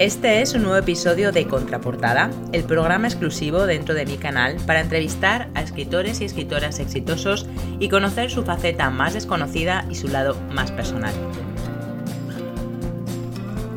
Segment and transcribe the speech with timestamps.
[0.00, 4.80] Este es un nuevo episodio de Contraportada, el programa exclusivo dentro de mi canal para
[4.80, 7.46] entrevistar a escritores y escritoras exitosos
[7.78, 11.12] y conocer su faceta más desconocida y su lado más personal.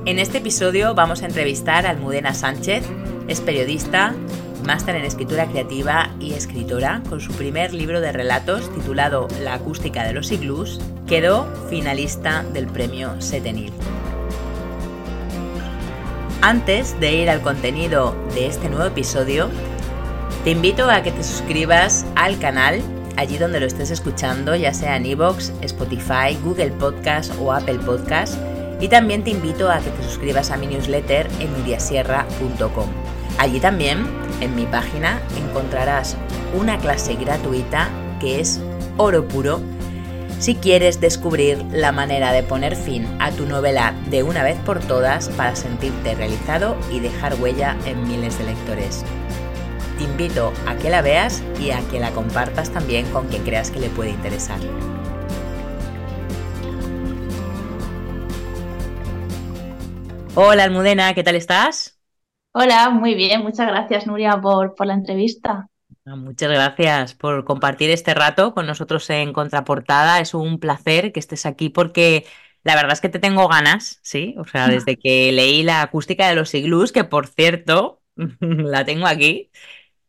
[0.06, 2.86] En este episodio vamos a entrevistar a Almudena Sánchez,
[3.28, 4.16] es periodista,
[4.66, 10.06] máster en escritura creativa y escritora, con su primer libro de relatos titulado La acústica
[10.06, 13.74] de los iglús, quedó finalista del premio Setenil.
[16.46, 19.50] Antes de ir al contenido de este nuevo episodio,
[20.44, 22.82] te invito a que te suscribas al canal
[23.16, 28.36] allí donde lo estés escuchando, ya sea en iVoox, Spotify, Google Podcast o Apple Podcast.
[28.82, 32.90] Y también te invito a que te suscribas a mi newsletter en miriasierra.com.
[33.38, 34.06] Allí también,
[34.42, 36.18] en mi página, encontrarás
[36.60, 37.88] una clase gratuita
[38.20, 38.60] que es
[38.98, 39.62] oro puro
[40.40, 44.80] si quieres descubrir la manera de poner fin a tu novela de una vez por
[44.80, 49.06] todas para sentirte realizado y dejar huella en miles de lectores.
[49.98, 53.72] Te invito a que la veas y a que la compartas también con quien creas
[53.72, 54.60] que le puede interesar.
[60.36, 62.00] Hola Almudena, ¿qué tal estás?
[62.54, 65.70] Hola, muy bien, muchas gracias Nuria por, por la entrevista.
[66.06, 70.20] Ah, muchas gracias por compartir este rato con nosotros en Contraportada.
[70.20, 72.26] Es un placer que estés aquí porque
[72.64, 74.36] la verdad es que te tengo ganas, ¿sí?
[74.38, 78.02] O sea, desde que leí la acústica de los iglús, que por cierto,
[78.42, 79.50] la tengo aquí,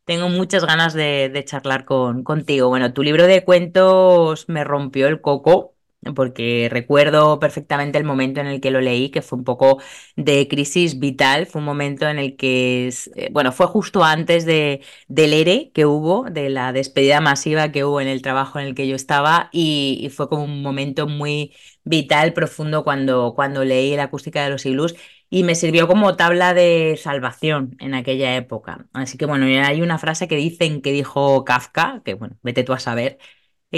[0.05, 2.69] tengo muchas ganas de, de charlar con, contigo.
[2.69, 5.74] Bueno, tu libro de cuentos me rompió el coco
[6.15, 9.81] porque recuerdo perfectamente el momento en el que lo leí, que fue un poco
[10.17, 14.83] de crisis vital, fue un momento en el que, eh, bueno, fue justo antes de,
[15.09, 18.75] del ERE que hubo, de la despedida masiva que hubo en el trabajo en el
[18.75, 21.53] que yo estaba, y, fue como un momento muy
[21.85, 24.95] vital, profundo, cuando, cuando leí la acústica de los iglús,
[25.31, 28.87] y me sirvió como tabla de salvación en aquella época.
[28.93, 32.73] Así que bueno, hay una frase que dicen que dijo Kafka, que bueno, vete tú
[32.73, 33.19] a saber,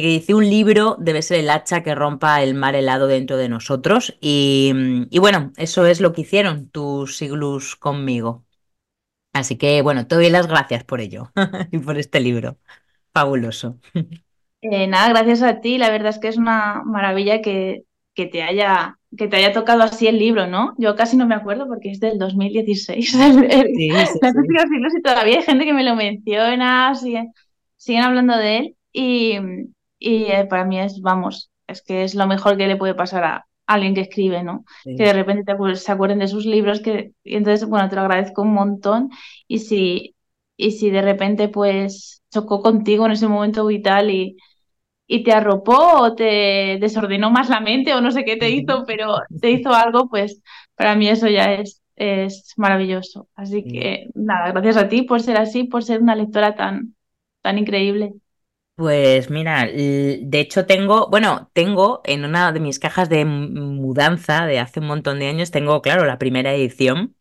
[0.02, 3.48] que dice un libro debe ser el hacha que rompa el mar helado dentro de
[3.48, 4.16] nosotros.
[4.20, 4.72] Y,
[5.18, 8.44] bueno, eso es lo que hicieron tus iglus conmigo.
[9.32, 11.30] Así que bueno, te doy las gracias por ello
[11.72, 12.58] y por este libro.
[13.12, 13.78] Fabuloso.
[14.62, 15.78] Eh, nada, gracias a ti.
[15.78, 17.84] La verdad es que es una maravilla que,
[18.14, 20.74] que, te haya, que te haya tocado así el libro, ¿no?
[20.78, 23.12] Yo casi no me acuerdo porque es del 2016.
[23.12, 27.32] sí, y todavía hay gente que me lo menciona, siguen,
[27.76, 28.76] siguen hablando de él.
[28.92, 29.38] Y,
[29.98, 33.24] y eh, para mí es, vamos, es que es lo mejor que le puede pasar
[33.24, 34.64] a alguien que escribe, ¿no?
[34.94, 38.42] Que de repente se acuerden de sus libros, que y entonces, bueno, te lo agradezco
[38.42, 39.10] un montón.
[39.48, 40.16] Y si,
[40.56, 44.36] y si de repente, pues, chocó contigo en ese momento vital y,
[45.06, 48.84] y te arropó o te desordenó más la mente o no sé qué te hizo,
[48.86, 50.42] pero te hizo algo, pues
[50.74, 53.28] para mí eso ya es, es maravilloso.
[53.34, 56.94] Así que nada, gracias a ti por ser así, por ser una lectora tan,
[57.42, 58.14] tan increíble.
[58.76, 64.58] Pues mira, de hecho tengo, bueno, tengo en una de mis cajas de mudanza de
[64.58, 67.16] hace un montón de años, tengo, claro, la primera edición,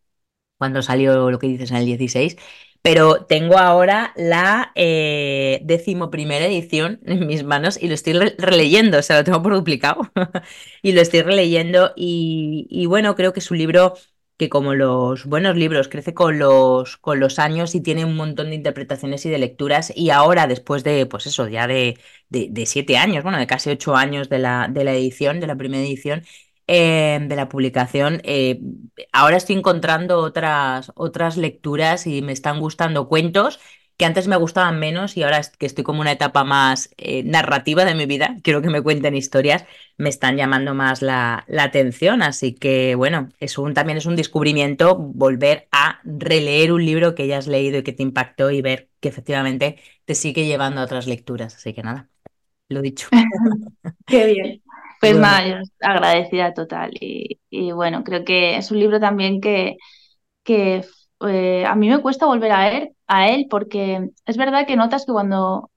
[0.58, 2.38] cuando salió lo que dices en el 16,
[2.82, 9.02] pero tengo ahora la eh, decimoprimera edición en mis manos y lo estoy releyendo, o
[9.04, 10.12] sea, lo tengo por duplicado
[10.84, 13.96] y lo estoy releyendo y, y bueno, creo que es un libro
[14.38, 18.50] que como los buenos libros crece con los, con los años y tiene un montón
[18.50, 21.98] de interpretaciones y de lecturas y ahora después de, pues eso, ya de,
[22.30, 25.56] de, siete años, bueno, de casi ocho años de la, de la edición, de la
[25.56, 26.24] primera edición,
[26.68, 28.60] eh, de la publicación, eh,
[29.14, 33.60] ahora estoy encontrando otras, otras lecturas y me están gustando cuentos
[33.98, 37.86] que antes me gustaban menos y ahora que estoy como una etapa más eh, narrativa
[37.86, 39.66] de mi vida, quiero que me cuenten historias,
[39.98, 42.22] me están llamando más la, atención.
[42.22, 47.28] Así que bueno, es un, también es un descubrimiento volver a releer un libro que
[47.28, 50.86] ya has leído y que te impactó y ver que efectivamente te sigue llevando a
[50.86, 51.56] otras lecturas.
[51.56, 52.10] Así que nada,
[52.70, 53.08] lo dicho.
[54.06, 54.62] Qué bien.
[55.00, 56.92] Pues nada, agradecida total.
[57.00, 59.78] Y, y, bueno, creo que es un libro también que,
[60.44, 60.84] que
[61.22, 65.06] eh, a mí me cuesta volver a él, a él porque es verdad que notas
[65.06, 65.72] que cuando,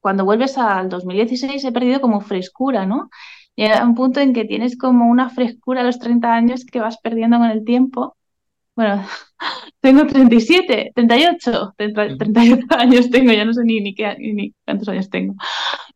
[0.00, 3.10] cuando vuelves al 2016 he perdido como frescura, ¿no?
[3.56, 6.98] Llega un punto en que tienes como una frescura a los 30 años que vas
[6.98, 8.16] perdiendo con el tiempo.
[8.76, 9.04] bueno,
[9.80, 11.74] tengo 37, 38,
[12.18, 15.34] 38 años tengo, ya no sé ni, ni, qué, ni cuántos años tengo.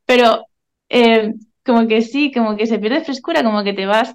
[0.07, 0.47] Pero
[0.89, 4.15] eh, como que sí, como que se pierde frescura, como que te vas,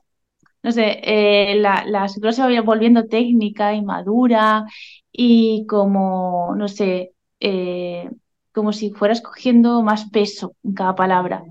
[0.64, 4.66] no sé, eh, la, la se va volviendo técnica y madura
[5.12, 8.10] y como, no sé, eh,
[8.54, 11.44] como si fueras cogiendo más peso en cada palabra.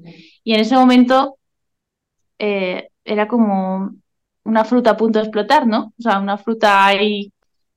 [0.45, 1.39] Y en ese momento
[3.05, 3.91] era como
[4.45, 5.93] una fruta a punto de explotar, ¿no?
[5.99, 7.33] O sea, una fruta ahí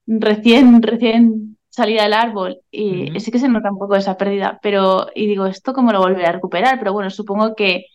[0.07, 5.07] recién, recién salida del árbol y sí que se nota un poco esa pérdida, pero
[5.15, 6.79] y digo, ¿esto cómo lo volveré a recuperar?
[6.79, 7.85] Pero bueno, supongo que,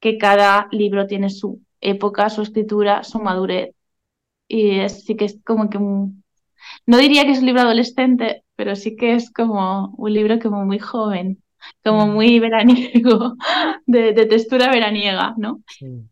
[0.00, 3.74] que cada libro tiene su época, su escritura, su madurez
[4.48, 6.24] y es, sí que es como que un...
[6.86, 10.64] No diría que es un libro adolescente, pero sí que es como un libro como
[10.64, 11.42] muy joven,
[11.84, 13.36] como muy veraniego,
[13.86, 15.62] de, de textura veraniega, ¿no?
[15.66, 16.08] Sí.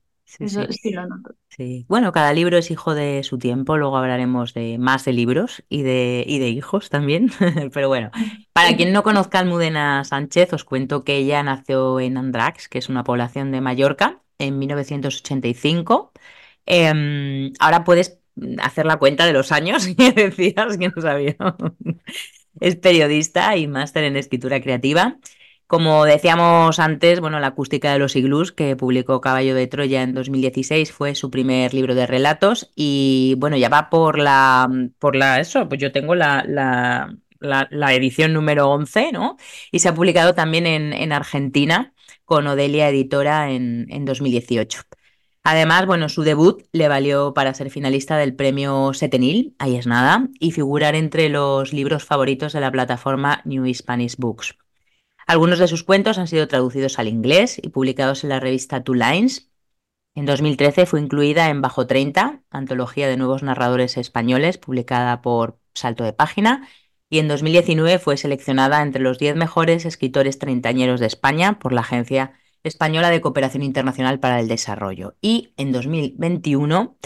[1.48, 5.64] Sí, Bueno, cada libro es hijo de su tiempo, luego hablaremos de más de libros
[5.68, 7.30] y de, y de hijos también.
[7.72, 8.10] Pero bueno,
[8.52, 12.78] para quien no conozca a Almudena Sánchez, os cuento que ella nació en Andrax, que
[12.78, 16.12] es una población de Mallorca, en 1985.
[16.66, 18.18] Em, ahora puedes
[18.58, 21.36] hacer la cuenta de los años que decías que no sabía.
[22.60, 25.18] es periodista y máster en escritura creativa.
[25.66, 30.14] Como decíamos antes, bueno, La acústica de los iglús, que publicó Caballo de Troya en
[30.14, 34.68] 2016, fue su primer libro de relatos y bueno, ya va por la,
[35.00, 39.36] por la, eso, pues yo tengo la, la, la, edición número 11, ¿no?
[39.72, 41.92] Y se ha publicado también en, en Argentina
[42.24, 44.82] con Odelia Editora en, en 2018.
[45.42, 50.28] Además, bueno, su debut le valió para ser finalista del premio Setenil, ahí es nada,
[50.40, 54.56] y figurar entre los libros favoritos de la plataforma New Spanish Books.
[55.26, 58.94] Algunos de sus cuentos han sido traducidos al inglés y publicados en la revista Two
[58.94, 59.50] Lines.
[60.14, 66.04] En 2013 fue incluida en Bajo 30, antología de nuevos narradores españoles, publicada por Salto
[66.04, 66.68] de Página,
[67.10, 71.80] y en 2019 fue seleccionada entre los 10 mejores escritores treintañeros de España por la
[71.80, 72.32] Agencia
[72.62, 75.16] Española de Cooperación Internacional para el Desarrollo.
[75.20, 76.96] Y en 2021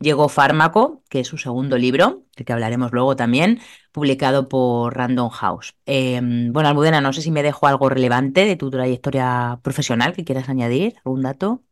[0.00, 3.60] llegó Fármaco, que es su segundo libro, del que hablaremos luego también,
[3.92, 5.76] publicado por Random House.
[5.86, 10.24] Em, bueno, Almudena, no sé si me dejo algo relevante de tu trayectoria profesional que
[10.24, 11.62] quieras añadir, algún dato.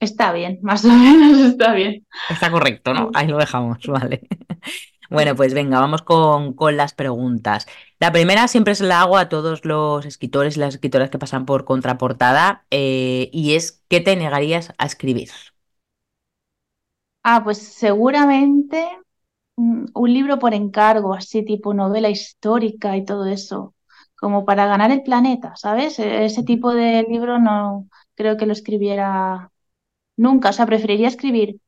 [0.00, 2.06] Está bien, más o menos está bien.
[2.30, 3.10] Está correcto, ¿no?
[3.14, 4.26] Ahí lo dejamos, vale.
[5.10, 7.66] Bueno, pues venga, vamos con, las preguntas.
[7.98, 11.46] La primera siempre se la hago a todos los escritores y las escritoras que pasan
[11.46, 15.30] por contraportada eh, y es, ¿qué te negarías a escribir?
[17.22, 18.88] Ah, pues seguramente
[19.56, 23.74] mm, un libro por encargo, así tipo novela histórica y todo eso,
[24.16, 25.98] como para ganar el planeta, ¿sabes?
[25.98, 29.50] E-, ese tipo de libro no creo que lo escribiera
[30.16, 31.60] nunca, o sea, preferiría escribir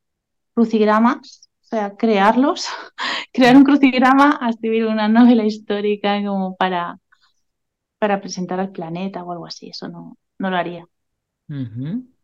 [0.55, 2.67] crucigramas, o sea, crearlos,
[3.33, 6.99] crear un crucigrama a escribir una novela histórica como para,
[7.99, 10.87] para presentar al planeta o algo así, eso no, no lo haría.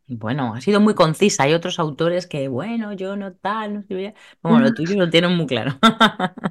[0.09, 1.43] Bueno, ha sido muy concisa.
[1.43, 4.15] Hay otros autores que, bueno, yo no tal, no sé.
[4.43, 5.79] Bueno, lo tuyo lo tienen muy claro.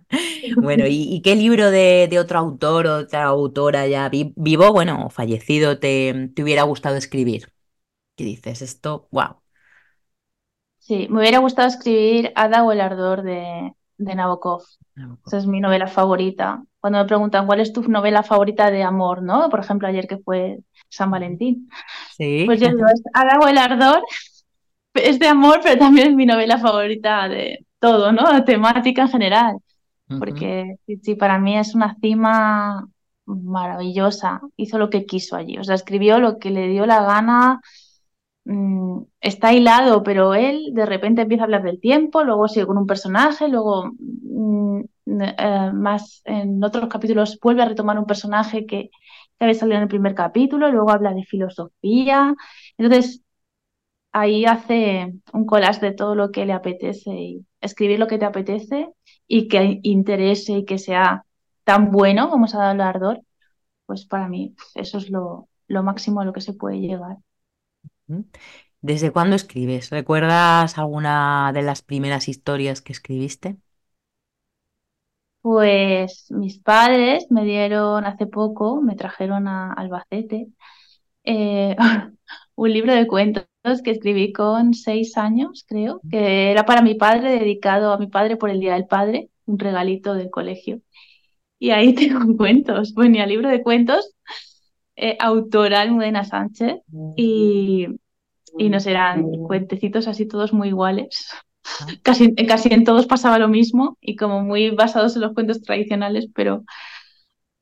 [0.58, 5.80] Bueno, ¿y, qué libro de, otro autor o otra autora ya vivo, bueno, o fallecido,
[5.80, 7.52] te, te hubiera gustado escribir?
[8.16, 8.62] ¿Qué dices?
[8.62, 9.42] Esto, wow.
[10.78, 14.64] Sí, me hubiera gustado escribir Ada o el ardor de, de Nabokov.
[15.26, 16.64] Esa es mi novela favorita.
[16.80, 19.50] Cuando me preguntan cuál es tu novela favorita de amor, ¿no?
[19.50, 20.60] Por ejemplo, ayer que fue
[20.96, 21.70] San Valentín.
[22.18, 22.44] Sí.
[22.46, 23.02] Pues yo digo, es
[23.42, 24.04] o el ardor,
[24.94, 28.44] es de amor, pero también es mi novela favorita de todo, ¿no?
[28.44, 29.58] Temática en general.
[30.08, 32.88] Porque sí, para mí es una cima
[33.26, 34.42] maravillosa.
[34.56, 35.58] Hizo lo que quiso allí.
[35.58, 37.60] O sea, escribió lo que le dio la gana
[38.48, 42.78] Mm, está hilado, pero él de repente empieza a hablar del tiempo, luego sigue con
[42.78, 48.92] un personaje, luego mm, eh, más en otros capítulos vuelve a retomar un personaje que,
[49.40, 52.34] que había salido en el primer capítulo, luego habla de filosofía.
[52.78, 53.24] Entonces,
[54.12, 58.26] ahí hace un collage de todo lo que le apetece y escribir lo que te
[58.26, 58.90] apetece
[59.28, 61.26] y que interese y que sea
[61.64, 63.22] tan bueno como se ha dado el ardor,
[63.88, 67.18] pues para mí eso es lo, lo máximo a lo que se puede llegar.
[68.82, 69.90] ¿Desde cuándo escribes?
[69.90, 73.58] ¿Recuerdas alguna de las primeras historias que escribiste?
[75.46, 80.48] Pues mis padres me dieron hace poco, me trajeron a Albacete,
[81.24, 81.76] eh,
[82.56, 83.46] un libro de cuentos
[83.84, 88.38] que escribí con seis años, creo, que era para mi padre, dedicado a mi padre
[88.38, 90.82] por el Día del Padre, un regalito del colegio.
[91.60, 94.16] Y ahí tengo cuentos, venía libro de cuentos
[94.96, 96.82] eh, autoral Mudena Sánchez
[97.16, 97.86] y,
[98.58, 101.30] y nos eran cuentecitos así todos muy iguales.
[102.04, 106.28] Casi, casi en todos pasaba lo mismo y como muy basados en los cuentos tradicionales,
[106.34, 106.64] pero,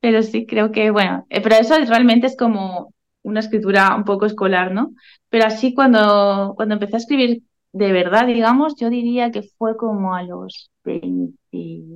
[0.00, 2.92] pero sí, creo que, bueno, eh, pero eso realmente es como
[3.22, 4.92] una escritura un poco escolar, ¿no?
[5.30, 7.42] Pero así cuando, cuando empecé a escribir
[7.72, 11.38] de verdad, digamos, yo diría que fue como a los 20,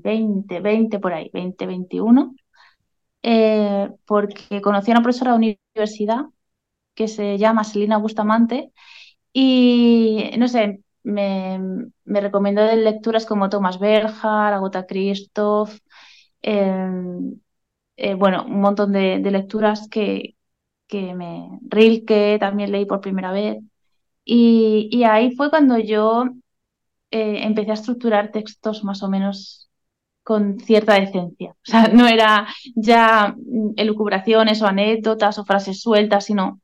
[0.03, 2.35] 20, 20 por ahí, 20, 21,
[3.23, 5.39] eh, porque conocí a una profesora de
[5.77, 6.27] universidad
[6.95, 8.73] que se llama Selina Bustamante
[9.33, 11.59] y, no sé, me,
[12.05, 14.11] me recomendó de lecturas como Thomas Berger,
[14.55, 15.79] Agota Christoph,
[16.43, 17.41] em,
[17.97, 20.37] eh, bueno, un montón de, lecturas que,
[20.87, 21.49] que me...
[21.63, 23.59] Rilke también leí por primera vez.
[24.25, 26.25] Y, ahí fue cuando yo
[27.11, 29.71] eh, empecé a estructurar textos más o menos
[30.23, 31.57] con cierta decencia.
[31.67, 32.47] O sea, no era
[32.77, 33.35] ya
[33.77, 36.61] elucubraciones o anécdotas o frases sueltas, sino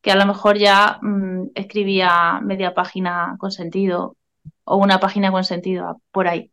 [0.00, 4.16] que a lo mejor ya mm, escribía media página con sentido
[4.64, 6.52] o una página con sentido por ahí.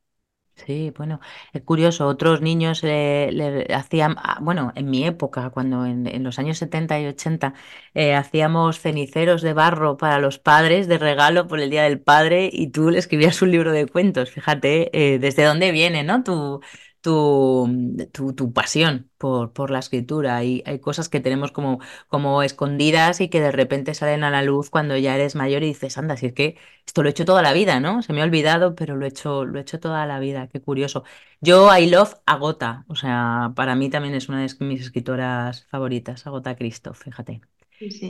[0.56, 1.20] Sí, bueno,
[1.52, 6.58] es curioso, otros niños le, hacían, ah, bueno, en mi época, cuando en, los años
[6.60, 7.54] 70 y 80
[7.94, 12.50] eh, hacíamos ceniceros de barro para los padres de regalo por el Día del Padre
[12.52, 16.24] y tú le escribías un libro de cuentos, fíjate eh, desde dónde viene, ¿no?
[16.24, 16.62] Tu,
[17.06, 20.44] tu, tu, pasión por, por, la escritura.
[20.44, 24.42] y hay cosas que tenemos como, como escondidas y que de repente salen a la
[24.42, 27.26] luz cuando ya eres mayor y dices, anda, si es que esto lo he hecho
[27.26, 28.02] toda la vida, ¿no?
[28.02, 30.48] Se me ha olvidado, pero lo he hecho, lo he hecho toda la vida.
[30.48, 31.04] Qué curioso.
[31.42, 32.86] Yo, I love Agota.
[32.88, 37.42] O sea, para mí también es una de mis escritoras favoritas, Agota Cristo, fíjate.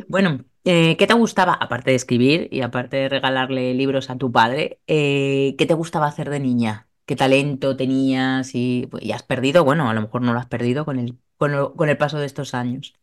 [0.07, 4.31] Bueno, eh, ¿qué te gustaba, aparte de escribir y aparte de regalarle libros a tu
[4.31, 6.87] padre, eh, qué te gustaba hacer de niña?
[7.05, 10.85] Qué talento tenías y, y, has perdido, bueno, a lo mejor no lo has perdido
[10.85, 12.93] con el, con, el paso de estos años.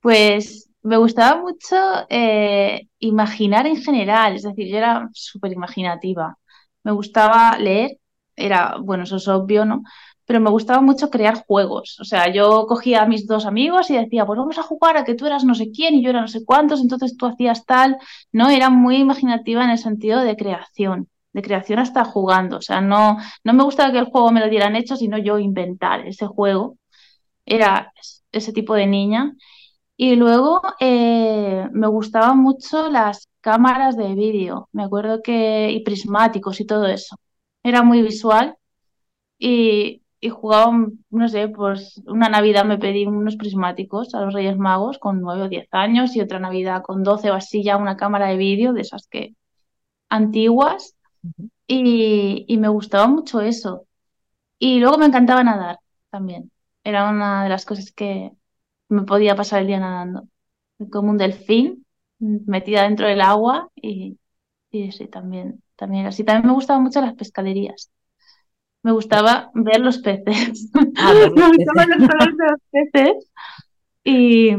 [0.00, 1.76] Pues me gustaba mucho
[2.08, 6.36] eh, imaginar en general, es decir, yo era súper imaginativa.
[6.82, 7.98] Me gustaba leer,
[8.36, 9.82] era, bueno, eso es obvio, ¿no?
[10.24, 11.98] Pero me gustaba mucho crear juegos.
[12.00, 15.04] O sea, yo cogía a mis dos amigos y decía, pues vamos a jugar a
[15.04, 17.64] que tú eras no sé quién y yo era no sé cuántos, entonces tú hacías
[17.66, 17.98] tal,
[18.32, 18.50] ¿no?
[18.50, 22.58] Era muy imaginativa en el sentido de creación de creación hasta jugando.
[22.58, 25.38] O sea, no, no me gusta que el juego me lo dieran hecho, sino yo
[25.38, 26.76] inventar ese juego.
[27.46, 27.92] Era
[28.32, 29.34] ese tipo de niña.
[29.96, 36.60] Y luego eh, me gustaban mucho las cámaras de vídeo, me acuerdo que, y prismáticos
[36.60, 37.16] y todo eso.
[37.62, 38.56] Era muy visual
[39.38, 40.72] y, y jugaba,
[41.10, 45.42] no sé, pues una Navidad me pedí unos prismáticos a los Reyes Magos con 9
[45.42, 48.72] o 10 años y otra Navidad con 12 o así ya una cámara de vídeo
[48.72, 49.34] de esas que
[50.08, 50.91] antiguas
[51.66, 53.86] y, me gustaba mucho eso.
[54.58, 55.78] Y luego me encantaba nadar
[56.10, 56.50] también.
[56.84, 58.32] Era una de las cosas que
[58.88, 60.28] me podía pasar el día nadando.
[60.90, 61.86] Como un delfín
[62.18, 64.18] metida dentro del agua y,
[64.70, 66.24] sí, también, también así.
[66.24, 67.90] También me gustaban mucho las pescaderías.
[68.82, 70.70] Me gustaba ver los peces.
[70.96, 73.30] Ah, me gustaban los colores de los peces.
[74.04, 74.56] Y,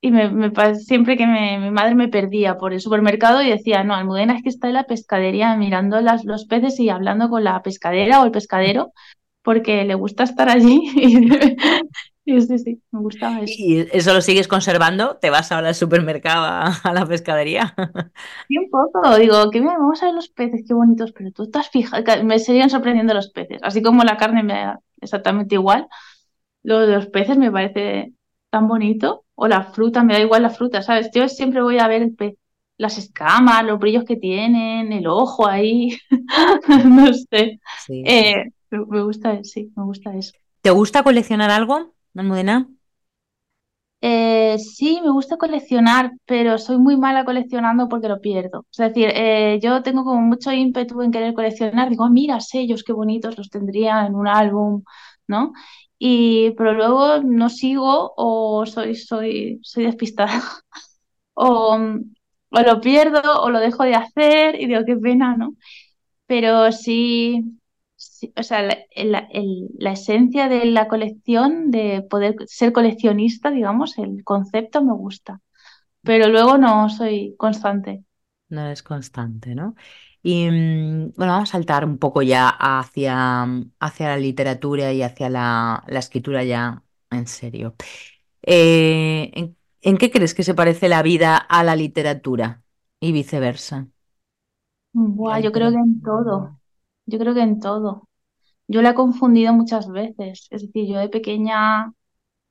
[0.00, 0.30] y me,
[0.74, 4.48] siempre que mi madre me perdía por el supermercado y decía, no, Almudena es que
[4.48, 8.30] está en la pescadería mirando las, los peces y hablando con la pescadera o el
[8.30, 8.92] pescadero
[9.42, 10.90] porque le gusta estar allí.
[12.24, 13.54] y sí, sí, me gustaba eso.
[13.56, 15.16] ¿Y eso lo sigues conservando?
[15.18, 17.74] ¿Te vas ahora al supermercado a, la pescadería?
[18.48, 19.16] Sí, un poco.
[19.16, 22.70] Digo, que vamos a ver los peces, qué bonitos, pero tú estás fija, me seguían
[22.70, 23.60] sorprendiendo los peces.
[23.62, 25.86] Así como la carne me da exactamente igual,
[26.64, 28.15] lo de los peces me parece
[28.56, 31.10] tan bonito o la fruta, me da igual la fruta, ¿sabes?
[31.14, 32.36] Yo siempre voy a ver el pez,
[32.78, 35.98] las escamas, los brillos que tienen, el ojo ahí,
[36.86, 37.60] no sé.
[37.90, 40.32] Eh, me gusta, sí, me gusta eso.
[40.62, 42.66] ¿Te gusta coleccionar algo, Almudena?
[44.00, 48.64] Eh, sí, me gusta coleccionar, pero soy muy mala coleccionando porque lo pierdo.
[48.72, 51.90] Es decir, eh, yo tengo como mucho ímpetu en querer coleccionar.
[51.90, 54.82] Digo, ah, mira, sellos, qué bonitos, los tendría en un álbum,
[55.26, 55.52] ¿no?
[55.98, 60.42] Y pero luego no sigo o soy, soy, soy despistada.
[61.34, 61.78] o,
[62.50, 65.54] o lo pierdo o lo dejo de hacer y digo, qué pena, ¿no?
[66.26, 67.58] Pero sí,
[68.36, 74.82] o sea, la, la, esencia de la colección, de poder ser coleccionista, digamos, el concepto
[74.84, 75.40] me gusta,
[76.02, 78.04] pero luego no soy constante.
[78.48, 79.74] No es constante, ¿no?
[80.28, 83.46] Y mm, bueno, vamos a saltar un poco ya hacia,
[83.78, 87.76] hacia la literatura y hacia la, escritura ya en serio.
[88.42, 92.64] Eh, ¿en, qué crees que se parece la vida a la literatura
[92.98, 93.86] y viceversa?
[94.92, 96.58] yo creo que en todo.
[97.06, 98.08] Yo creo que en todo.
[98.66, 100.48] Yo la he confundido muchas veces.
[100.50, 101.92] Es decir, yo de pequeña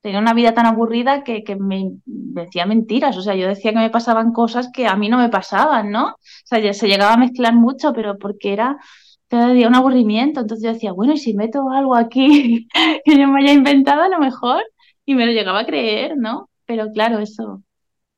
[0.06, 3.90] tenía una vida tan aburrida que, me, decía mentiras, o sea, yo decía que me
[3.90, 6.10] pasaban cosas que a mí no me pasaban, ¿no?
[6.10, 8.78] O sea, se llegaba a mezclar mucho, pero porque era
[9.26, 12.68] cada un aburrimiento, entonces yo decía, bueno, ¿y si meto algo aquí
[13.04, 14.62] que yo me haya inventado a lo mejor?
[15.04, 16.50] Y me lo llegaba a creer, ¿no?
[16.66, 17.64] Pero claro, eso,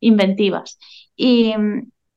[0.00, 0.78] inventivas.
[1.16, 1.54] Y,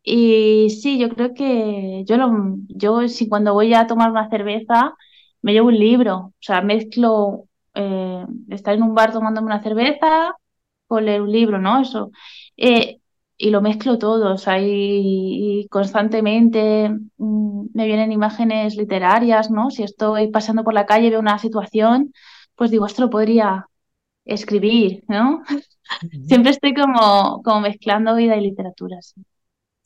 [0.03, 4.95] y sí, yo creo que yo, lo, yo si cuando voy a tomar una cerveza
[5.41, 10.35] me llevo un libro, o sea, mezclo eh, estar en un bar tomándome una cerveza
[10.87, 11.81] con leer un libro, ¿no?
[11.81, 12.11] Eso.
[12.57, 12.99] Eh,
[13.37, 19.71] y lo mezclo todo, o sea, y, constantemente mm, me vienen imágenes literarias, ¿no?
[19.71, 22.13] Si estoy pasando por la calle y veo una situación,
[22.55, 23.67] pues digo, esto lo podría
[24.25, 25.43] escribir, ¿no?
[26.27, 29.01] Siempre estoy como, como mezclando vida y literatura.
[29.01, 29.21] Sí.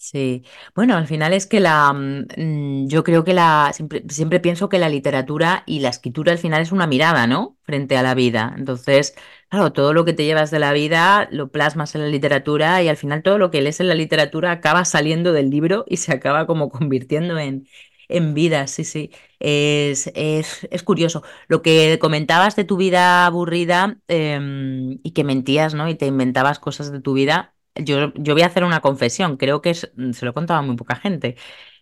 [0.07, 0.43] Sí,
[0.75, 4.77] bueno, al final es que la, mm, yo creo que la, siempre, siempre pienso que
[4.77, 7.57] la literatura y la escritura al final es una mirada, ¿no?
[7.63, 8.53] Frente a la vida.
[8.55, 9.15] Entonces,
[9.49, 12.87] claro, todo lo que te llevas de la vida lo plasmas en la literatura y
[12.87, 16.11] al final todo lo que lees en la literatura acaba saliendo del libro y se
[16.13, 17.67] acaba como convirtiendo en,
[18.07, 19.09] en vida, sí, sí.
[19.39, 21.23] Es, es, es curioso.
[21.47, 25.89] Lo que comentabas de tu vida aburrida em, y que mentías, ¿no?
[25.89, 29.61] Y te inventabas cosas de tu vida yo, yo voy a hacer una confesión, creo
[29.61, 29.91] que se
[30.25, 31.35] lo contaba a muy poca gente,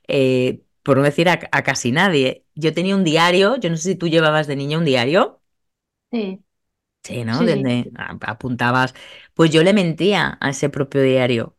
[0.08, 2.46] eh, por no decir a, casi nadie.
[2.56, 5.42] Yo tenía un diario, yo no sé si tú llevabas de niña un diario.
[6.12, 6.44] Sí.
[7.04, 7.44] Sí, ¿no?
[7.46, 8.94] Donde apuntabas.
[9.34, 11.58] Pues yo le mentía a ese propio diario.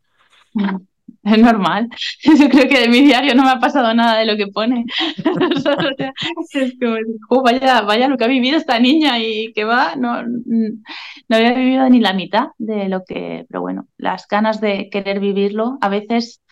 [1.24, 1.88] Es normal.
[2.22, 4.84] Yo creo que de mi diario no me ha pasado nada de lo que pone.
[6.52, 6.96] es como,
[7.30, 11.54] oh, vaya, vaya lo que ha vivido esta niña y que va, no, no había
[11.54, 15.88] vivido ni la mitad de lo que, pero bueno, las ganas de querer vivirlo, a
[15.88, 16.42] veces,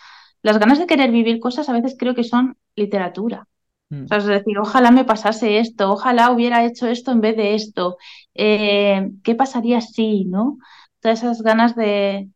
[0.42, 3.47] las ganas de querer vivir cosas a veces creo que son literatura.
[3.90, 4.04] Mm.
[4.04, 7.54] O sea, es decir, ojalá me pasase esto, ojalá hubiera hecho esto en vez de
[7.54, 7.99] esto.
[8.35, 10.56] Eh, ¿Qué pasaría si, no?
[11.00, 12.28] Todas esas ganas de,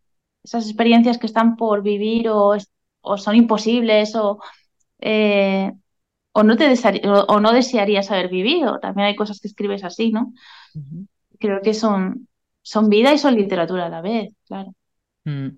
[0.46, 2.56] esas experiencias que están por vivir o,
[3.00, 4.38] o son imposibles o,
[5.00, 5.72] eh,
[6.32, 6.72] o, no te
[7.08, 8.78] o, no desearías haber vivido.
[8.78, 10.32] También hay cosas que escribes así, ¿no?
[11.38, 12.28] Creo que son,
[12.62, 14.72] son vida y son literatura a la vez, claro.
[15.24, 15.48] Mm.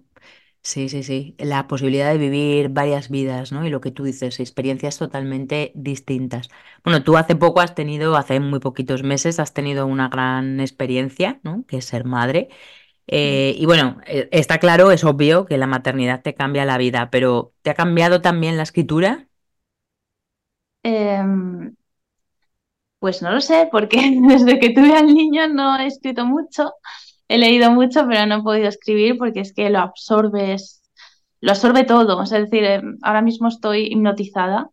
[0.62, 1.34] Sí, sí, sí.
[1.38, 3.64] La posibilidad de vivir varias vidas, ¿no?
[3.66, 6.50] Y lo que tú dices, experiencias totalmente distintas.
[6.84, 11.40] Bueno, tú hace poco has tenido, hace muy poquitos meses, has tenido una gran experiencia,
[11.42, 11.64] ¿no?
[11.66, 12.48] Que es ser madre.
[13.08, 17.10] Eh, y bueno, eh, está claro, es obvio que la maternidad te cambia la vida,
[17.10, 19.28] pero ¿te ha cambiado también la escritura?
[20.82, 21.76] Em,
[22.98, 26.72] pues no lo sé, porque desde que tuve al niño no he escrito mucho,
[27.28, 30.82] he leído mucho, pero no he podido escribir porque es que lo absorbes,
[31.40, 32.22] lo absorbe todo.
[32.22, 34.70] Es decir, em, ahora mismo estoy hipnotizada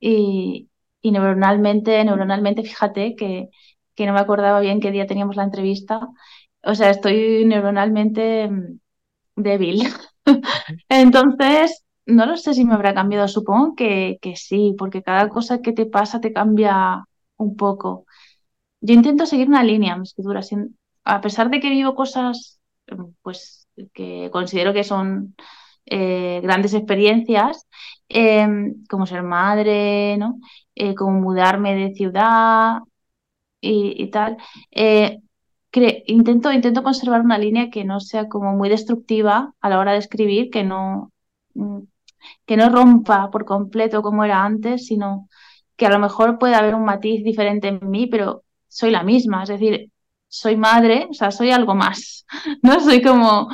[0.00, 0.70] y,
[1.02, 3.48] y neuronalmente, neuronalmente, fíjate que,
[3.94, 6.00] que no me acordaba bien qué día teníamos la entrevista
[6.62, 8.78] o sea, estoy neuronalmente mm,
[9.36, 9.88] débil.
[10.88, 15.60] Entonces, no lo sé si me habrá cambiado, supongo que, que sí, porque cada cosa
[15.62, 17.04] que te pasa te cambia
[17.36, 18.06] un poco.
[18.80, 20.40] Yo intento seguir una línea en mi escritura,
[21.04, 25.34] a pesar de que vivo cosas mm, pues, que considero que son
[25.86, 27.66] eh, grandes experiencias,
[28.08, 30.38] em, como ser madre, ¿no?
[30.74, 32.78] Eh, como mudarme de ciudad
[33.60, 34.36] y, y tal.
[35.72, 39.98] Intento, intento conservar una línea que no sea como muy destructiva a la hora de
[39.98, 41.12] escribir, que no,
[41.54, 41.80] mm,
[42.46, 45.28] que no rompa por completo como era antes, sino
[45.76, 49.42] que a lo mejor puede haber un matiz diferente en mí, pero soy la misma,
[49.44, 49.92] es decir,
[50.28, 52.26] soy madre, o sea, soy algo más,
[52.62, 52.80] ¿no?
[52.80, 53.48] Soy como,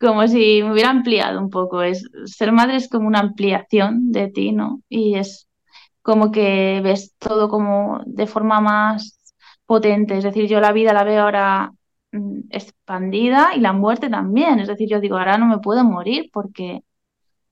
[0.00, 4.28] como si me hubiera ampliado un poco, es, ser madre es como una ampliación de
[4.28, 4.82] ti, ¿no?
[4.88, 5.48] Y es
[6.02, 9.21] como que ves todo como de forma más
[9.66, 10.18] potente.
[10.18, 11.72] Es decir, yo la vida la veo ahora
[12.12, 14.60] mm, expandida y la muerte también.
[14.60, 16.82] Es decir, yo digo, ahora no me puedo morir porque,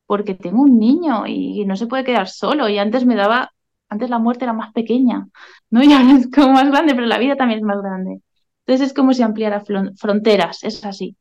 [0.06, 2.68] porque tengo un niño y no se puede quedar solo.
[2.68, 3.52] Y antes me daba,
[3.88, 5.28] antes la muerte era más pequeña,
[5.70, 5.82] ¿no?
[5.84, 8.20] Y ahora es como más grande, pero la vida también es más grande.
[8.66, 9.62] Entonces es como si ampliara
[9.96, 11.16] fronteras, es así.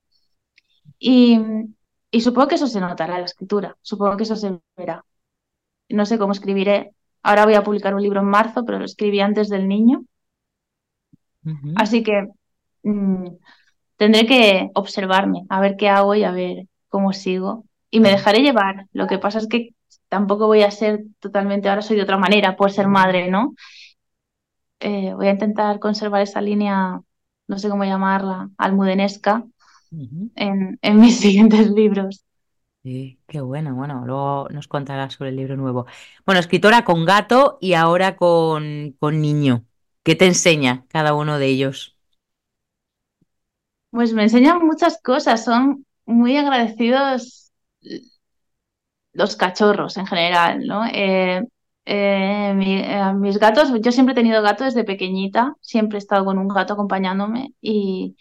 [1.00, 1.40] Y,
[2.12, 5.04] y supongo que eso se notará en la escritura, supongo que eso se verá.
[5.90, 6.94] No sé cómo escribiré.
[7.24, 10.04] Ahora voy a publicar un libro en marzo, pero lo escribí antes del niño
[11.76, 12.28] Así que
[12.84, 13.28] mm,
[13.98, 17.66] tendré que observarme, a ver qué hago y a ver cómo sigo.
[17.92, 18.88] Y me dejaré llevar.
[18.94, 19.72] Lo que pasa es que
[20.10, 23.54] tampoco voy a ser totalmente, ahora soy de otra manera por ser madre, ¿no?
[24.80, 27.02] Eh, voy a intentar conservar esa línea,
[27.48, 29.46] no sé cómo llamarla, almudenesca,
[30.36, 32.26] en, en mis siguientes libros.
[32.84, 33.76] Sí, qué bueno.
[33.76, 35.86] Bueno, luego nos contarás sobre el libro nuevo.
[36.26, 39.66] Bueno, escritora con gato y ahora con, con niño.
[40.04, 41.96] ¿Qué te enseña cada uno de ellos?
[43.92, 47.52] Pues me enseñan muchas cosas, son muy agradecidos
[49.14, 50.86] los cachorros en general, ¿no?
[50.86, 51.42] Eh,
[51.86, 56.38] eh, eh, mis gatos, yo siempre he tenido gato desde pequeñita, siempre he estado con
[56.38, 58.16] un gato acompañándome y,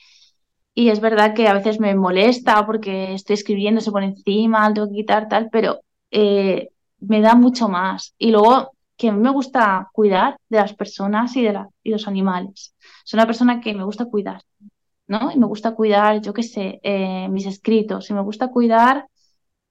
[0.74, 4.88] y es verdad que a veces me molesta porque estoy escribiendo, se pone encima, tengo
[4.88, 5.80] que quitar tal, pero
[7.00, 8.14] me da mucho más.
[8.18, 12.74] Y luego que a mí me gusta cuidar de las personas y de los animales.
[13.04, 14.42] Soy una persona que me gusta cuidar.
[15.08, 15.32] ¿no?
[15.32, 19.06] Y me gusta cuidar, yo qué sé, eh, mis escritos, y me gusta cuidar,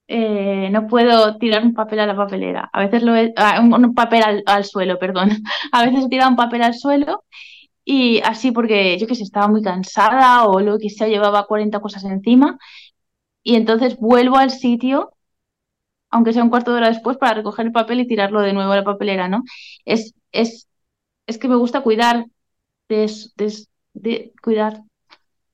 [0.07, 3.93] eh, no puedo tirar un papel a la papelera, a veces lo he, ah, un,
[3.93, 5.31] papel al, suelo, perdón,
[5.71, 7.23] a veces he tirado un papel al suelo
[7.85, 11.79] y así porque yo qué sé, estaba muy cansada o lo que sea, llevaba 40
[11.81, 12.57] cosas encima
[13.43, 15.11] y entonces vuelvo al sitio
[16.09, 18.71] aunque sea un cuarto de hora después, para recoger el papel y tirarlo de nuevo
[18.71, 19.43] a la papelera, ¿no?
[19.85, 20.67] Es, es,
[21.27, 22.25] es que me gusta cuidar
[22.89, 23.53] de, de,
[23.93, 24.83] de cuidar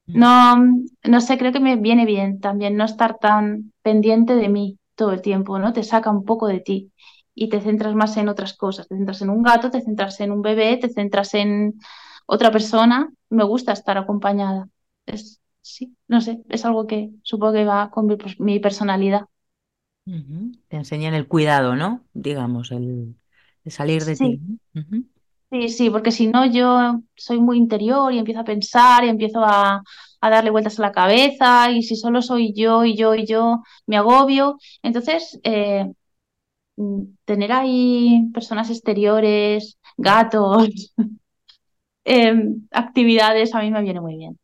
[0.05, 0.19] Mm.
[0.19, 0.55] No,
[1.03, 5.11] no sé, creo que me viene bien también no estar tan pendiente de mí todo
[5.11, 5.73] el tiempo, ¿no?
[5.73, 6.91] Te saca un poco de ti
[7.33, 8.87] y te centras más en otras cosas.
[8.87, 11.75] Te centras en un gato, te centras en un bebé, te centras en
[12.25, 13.11] otra persona.
[13.29, 14.67] Me gusta estar acompañada.
[15.05, 18.07] Es, sí, no sé, es algo que supongo que va con
[18.39, 19.25] mi, personalidad.
[20.05, 22.03] Te enseñan el cuidado, ¿no?
[22.13, 23.15] Digamos, el,
[23.65, 24.41] salir de ti.
[25.49, 29.43] Sí, sí, porque si no yo soy muy interior y empiezo a pensar y empiezo
[29.45, 29.83] a,
[30.21, 33.97] darle vueltas a la cabeza y si solo soy yo y yo y yo me
[33.97, 34.57] agobio.
[34.81, 35.85] Entonces, eh,
[36.77, 40.69] mm, tener ahí personas exteriores, gatos,
[42.03, 44.39] em, actividades, a mí me viene muy bien.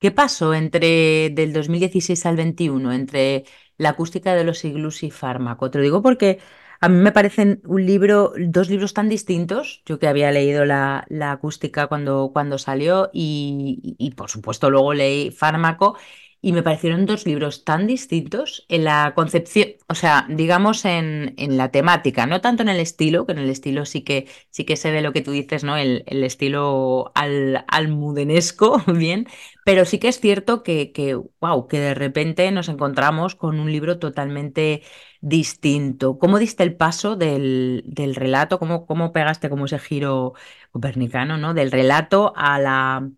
[0.00, 3.44] ¿Qué pasó entre del 2016 al 21, entre
[3.78, 5.70] la acústica de los iglús y fármaco?
[5.70, 6.40] Te lo digo porque
[6.80, 9.82] a mí me parecen un libro, dos libros tan distintos.
[9.86, 15.30] Yo que había leído la, acústica cuando, cuando salió y, y, por supuesto luego leí
[15.30, 15.96] Fármaco
[16.40, 21.56] y me parecieron dos libros tan distintos en la concepción, o sea, digamos en, en,
[21.56, 24.76] la temática, no tanto en el estilo, que en el estilo sí que, sí que
[24.76, 25.76] se ve lo que tú dices, ¿no?
[25.76, 29.26] El, el estilo al, almudenesco, bien,
[29.64, 33.72] pero sí que es cierto que, que, wow, que de repente nos encontramos con un
[33.72, 34.82] libro totalmente
[35.20, 36.18] distinto.
[36.18, 38.58] ¿Cómo diste el paso del, del relato?
[38.58, 40.34] ¿Cómo, ¿Cómo pegaste como ese giro
[40.70, 41.54] copernicano, ¿no?
[41.54, 43.10] Del relato a la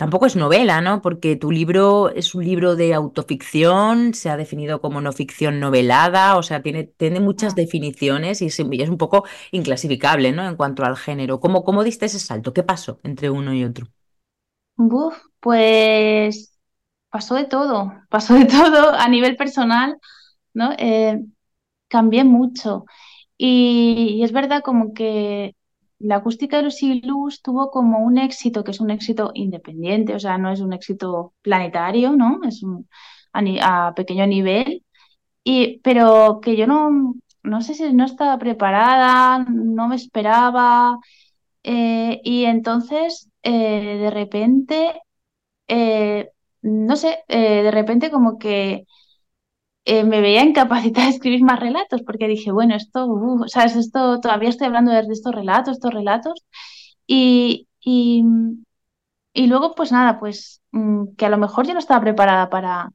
[0.00, 1.02] Tampoco es novela, ¿no?
[1.02, 6.38] Porque tu libro es un libro de autoficción, se ha definido como no ficción novelada,
[6.38, 7.56] o sea, tiene, tiene muchas ah.
[7.56, 10.48] definiciones y es, un poco inclasificable, ¿no?
[10.48, 11.38] En cuanto al género.
[11.38, 12.54] ¿Cómo, ¿Cómo diste ese salto?
[12.54, 13.88] ¿Qué pasó entre uno y otro?
[14.78, 16.58] Uf, pues
[17.10, 19.98] pasó de todo, pasó de todo a nivel personal,
[20.54, 20.72] ¿no?
[20.78, 21.20] Eh,
[21.88, 22.86] cambié mucho.
[23.36, 25.54] y, es verdad como que
[26.00, 30.38] la acústica de los tuvo como un éxito, que es un éxito independiente, o sea,
[30.38, 32.40] no es un éxito planetario, ¿no?
[32.44, 32.88] Es un,
[33.32, 34.84] a, pequeño nivel,
[35.44, 40.98] y, pero que yo no, no sé si no estaba preparada, no me esperaba,
[41.62, 45.02] eh, y entonces eh, de repente,
[45.68, 46.30] eh,
[46.62, 48.86] no sé, de repente como que
[49.84, 53.76] eh, me veía incapacitada de escribir más relatos, porque dije, bueno, esto, uh, ¿sabes?
[53.76, 56.44] Esto, todavía estoy hablando de, estos relatos, estos relatos.
[57.06, 58.22] Y, y,
[59.46, 62.90] luego, pues nada, pues mm, que a lo mejor yo no estaba preparada para,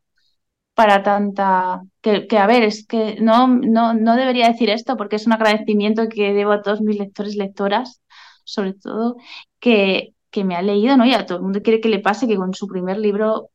[0.74, 1.84] para tanta...
[2.02, 5.34] Que, que, a ver, es que no, no, no debería decir esto porque es un
[5.34, 8.02] agradecimiento que debo a todos mis lectores y lectoras,
[8.44, 9.18] sobre todo,
[9.60, 11.06] que, que me ha leído, ¿no?
[11.06, 13.52] Y a todo el mundo quiere que le pase que con su primer libro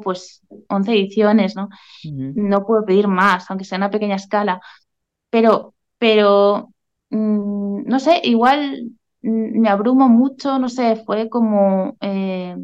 [0.00, 1.68] pues 11 ediciones, ¿no?
[2.04, 4.60] No puedo pedir más, aunque sea a una pequeña escala.
[5.30, 6.72] Pero, pero,
[7.10, 12.56] mm, no sé, igual mm, me abrumo mucho, no sé, fue como, eh,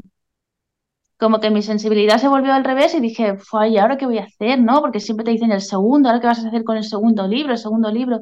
[1.19, 3.37] como que mi sensibilidad se volvió al revés y dije,
[3.71, 4.61] ¿y ahora qué voy a hacer?
[4.61, 4.81] ¿No?
[4.81, 7.53] Porque siempre te dicen el segundo, ¿ahora qué vas a hacer con el segundo libro,
[7.53, 8.21] el segundo libro?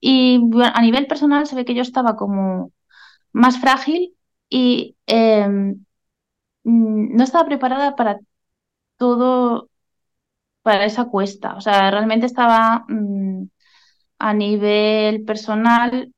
[0.00, 2.70] Y a nivel personal se ve que yo estaba como
[3.32, 4.16] más frágil
[4.50, 5.84] y em,
[6.64, 8.18] mm, no estaba preparada para
[8.98, 9.70] todo
[10.62, 11.54] para esa cuesta.
[11.56, 13.44] O sea, realmente estaba mm,
[14.18, 16.12] a nivel personal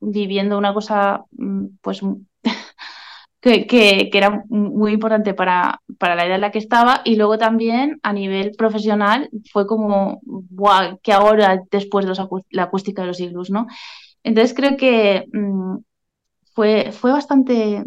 [0.00, 2.02] viviendo una cosa, mm, pues,
[3.40, 7.02] que, que, era muy importante para, para la edad en la que estaba.
[7.04, 10.20] Y luego también a nivel profesional fue como.
[11.02, 12.14] ¿Qué ahora después de
[12.50, 13.66] la acústica de los iglus, no?
[14.22, 15.78] Entonces creo que mm,
[16.54, 17.84] fue, fue bastante,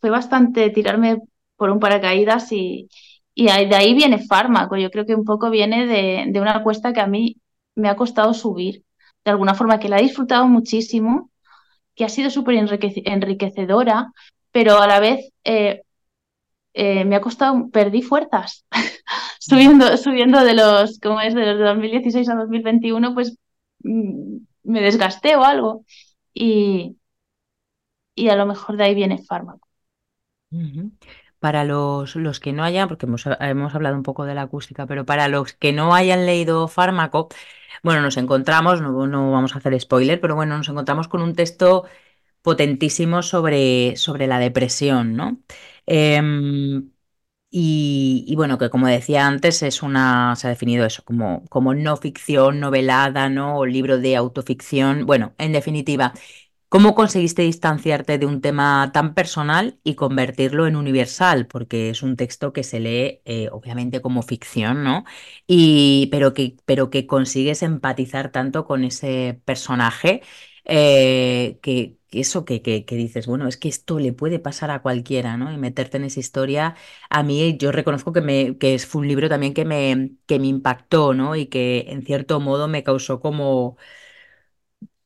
[0.00, 1.18] fue bastante tirarme
[1.56, 2.88] por un paracaídas y,
[3.38, 4.76] y de ahí viene fármaco.
[4.78, 7.36] Yo creo que un poco viene de, una cuesta que a mí
[7.74, 8.84] me ha costado subir.
[9.24, 11.30] De alguna forma que la he disfrutado muchísimo,
[11.94, 14.10] que ha sido súper enriquecedora,
[14.52, 15.82] pero a la vez eh,
[16.72, 18.64] eh, me ha costado, perdí fuerzas.
[19.38, 23.36] subiendo, subiendo de los, como es, de los 2016 a 2021, pues
[23.80, 25.84] mm, me desgasté o algo.
[26.32, 26.96] Y,
[28.14, 29.68] y a lo mejor de ahí viene fármaco.
[31.46, 34.84] Para los, los que no hayan, porque hemos, hemos, hablado un poco de la acústica,
[34.86, 37.28] pero para los que no hayan leído fármaco,
[37.84, 41.36] bueno, nos encontramos, no, no vamos a hacer spoiler, pero bueno, nos encontramos con un
[41.36, 41.84] texto
[42.42, 45.40] potentísimo sobre, sobre la depresión, ¿no?
[45.86, 46.90] Em,
[47.50, 51.96] y, bueno, que como decía antes, es una, se ha definido eso como, como no
[51.96, 53.58] ficción, novelada, ¿no?
[53.58, 55.06] O libro de autoficción.
[55.06, 56.12] Bueno, en definitiva,
[56.68, 61.46] ¿cómo conseguiste distanciarte de un tema tan personal y convertirlo en universal?
[61.46, 65.04] Porque es un texto que se lee, eh, obviamente, como ficción, ¿no?
[65.46, 70.22] Y, pero que, pero que consigues empatizar tanto con ese personaje
[70.64, 75.36] eh, que, eso que, que, dices, bueno, es que esto le puede pasar a cualquiera,
[75.36, 75.52] ¿no?
[75.52, 76.74] Y meterte en esa historia,
[77.10, 80.46] a mí yo reconozco que, me, que fue un libro también que me, que me
[80.48, 81.36] impactó, ¿no?
[81.36, 83.76] Y que en cierto modo me causó como,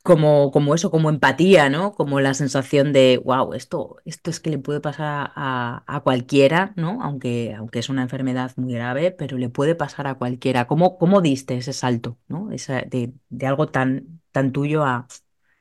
[0.02, 1.92] como, como eso, como empatía, ¿no?
[1.92, 6.72] Como la sensación de, wow, esto, esto es que le puede pasar a, a, cualquiera,
[6.76, 7.02] ¿no?
[7.02, 10.66] Aunque, aunque es una enfermedad muy grave, pero le puede pasar a cualquiera.
[10.66, 12.50] ¿Cómo, cómo diste ese salto, ¿no?
[12.52, 15.06] Esa, de, de algo tan, tan tuyo a,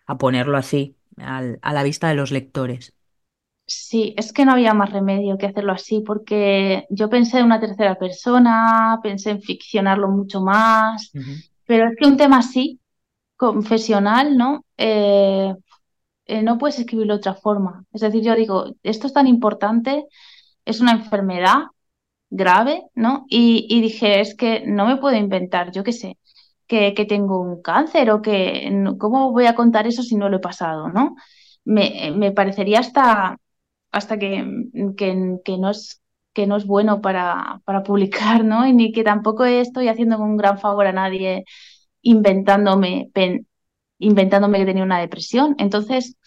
[0.06, 0.96] a ponerlo así?
[1.22, 2.94] a la vista de los lectores.
[3.72, 7.60] Sí, es que no había más remedio que hacerlo así, porque yo pensé en una
[7.60, 11.12] tercera persona, pensé en ficcionarlo mucho más,
[11.68, 12.80] pero es que un tema así,
[13.40, 14.66] confesional, ¿no?
[14.78, 15.54] Eh,
[16.26, 17.86] eh, no puedes escribirlo de otra forma.
[17.94, 20.06] Es decir, yo digo, esto es tan importante,
[20.66, 21.60] es una enfermedad
[22.30, 23.26] grave, ¿no?
[23.30, 26.18] Y, y dije, es que no me puedo inventar, yo qué sé,
[26.68, 30.40] que, tengo un cáncer o que, ¿cómo voy a contar eso si no lo he
[30.42, 31.16] pasado, no?
[31.66, 33.38] Me, parecería hasta,
[33.92, 34.46] hasta que,
[34.98, 36.02] que, no es,
[36.34, 38.68] que no es bueno para, para publicar, ¿no?
[38.68, 41.46] Y ni que tampoco estoy haciendo un gran favor a nadie
[42.02, 43.12] inventándome,
[44.00, 45.56] inventándome que tenía una depresión.
[45.60, 46.18] Entonces,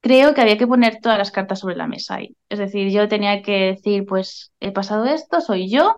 [0.00, 2.36] creo que había que poner todas las cartas sobre la mesa ahí.
[2.48, 5.96] Es decir, yo tenía que decir, pues he pasado esto, soy yo,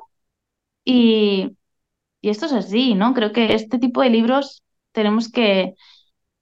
[0.84, 1.56] y,
[2.20, 3.14] y esto es así, ¿no?
[3.14, 5.74] Creo que este tipo de libros tenemos que,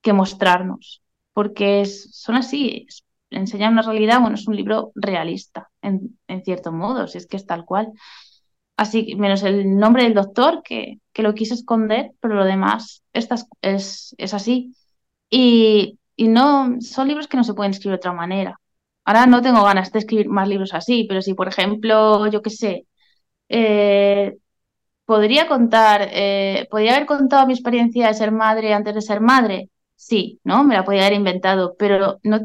[0.02, 2.86] que mostrarnos, porque son así,
[3.30, 7.46] enseñan una realidad, bueno, es un libro realista, en, cierto modo, si es que es
[7.46, 7.92] tal cual.
[8.82, 14.14] Así, menos el nombre del doctor, que, que lo quise esconder, pero lo demás es,
[14.18, 14.74] es así.
[15.30, 18.60] Y, y no, son libros que no se pueden escribir de otra manera.
[19.04, 22.50] Ahora no tengo ganas de escribir más libros así, pero si, por ejemplo, yo qué
[22.50, 22.86] sé,
[23.48, 24.36] eh,
[25.04, 29.70] ¿Podría contar, eh, podría haber contado mi experiencia de ser madre antes de ser madre?
[29.96, 30.64] Sí, ¿no?
[30.64, 32.40] Me la podía haber inventado, pero no,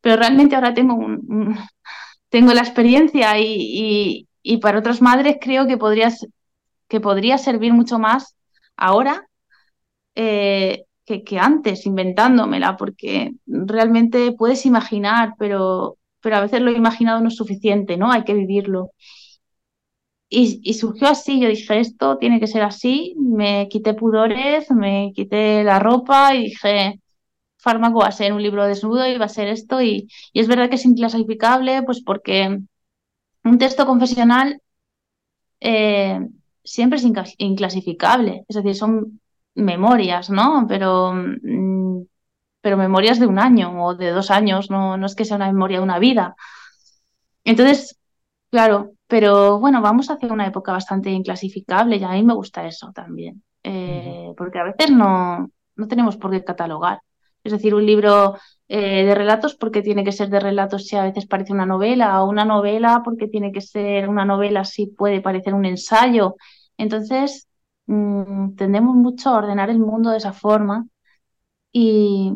[0.00, 1.58] pero realmente ahora tengo un,
[2.30, 4.28] tengo la experiencia y,
[4.60, 6.10] para otras madres creo que podría,
[6.88, 8.36] que podría servir mucho más
[8.76, 9.26] ahora
[10.14, 17.20] eh, que, que, antes, inventándomela, porque realmente puedes imaginar, pero, pero a veces lo imaginado
[17.20, 18.10] no es suficiente, ¿no?
[18.12, 18.90] Hay que vivirlo.
[20.34, 25.62] Y, surgió así, yo dije, esto tiene que ser así, me quité pudores, me quité
[25.62, 27.00] la ropa y dije,
[27.58, 29.82] fármaco va a ser un libro desnudo y va a ser esto.
[29.82, 32.60] Y, es verdad que es inclasificable, pues porque
[33.44, 34.60] un texto confesional
[35.60, 36.20] eh,
[36.64, 37.04] siempre es
[37.38, 39.20] inclasificable, es decir, son
[39.54, 40.66] memorias, ¿no?
[40.68, 42.02] Pero, mm,
[42.60, 45.52] pero memorias de un año o de dos años, no, no es que sea una
[45.52, 46.36] memoria de una vida.
[47.44, 47.98] Entonces,
[48.50, 52.92] claro, pero bueno, vamos hacia una época bastante inclasificable y a mí me gusta eso
[52.94, 57.00] también, eh, porque a veces no, no tenemos por qué catalogar.
[57.44, 58.36] Es decir, un libro
[58.68, 62.22] eh, de relatos porque tiene que ser de relatos si a veces parece una novela,
[62.22, 66.36] o una novela porque tiene que ser una novela si puede parecer un ensayo.
[66.78, 67.48] Entonces,
[67.86, 70.86] mm, tendemos mucho a ordenar el mundo de esa forma
[71.72, 72.32] y,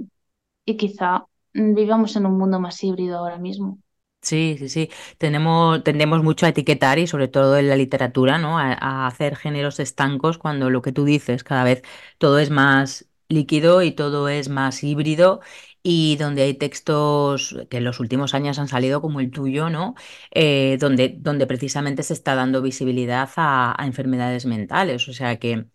[0.64, 3.78] y quizá vivamos en un mundo más híbrido ahora mismo.
[4.22, 4.90] Sí, sí, sí.
[5.18, 8.58] Tenemos, tendemos mucho a etiquetar y sobre todo en la literatura, ¿no?
[8.58, 11.82] A, hacer géneros estancos cuando lo que tú dices, cada vez
[12.18, 15.40] todo es más líquido y todo es más híbrido
[15.82, 19.94] y donde hay textos que en los últimos años han salido como el tuyo, ¿no?
[20.32, 25.08] Eh, donde, donde precisamente se está dando visibilidad a, enfermedades mentales.
[25.08, 25.66] O sea que,